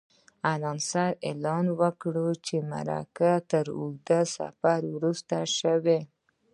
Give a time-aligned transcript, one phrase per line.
[0.53, 2.15] انانسر اعلان وکړ
[2.45, 5.99] چې مرکه تر اوږده سفر وروسته شوې.